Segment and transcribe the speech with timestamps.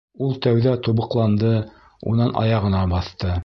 [0.27, 1.53] Ул тәүҙә тубыҡланды,
[2.13, 3.35] унан аяғына баҫты.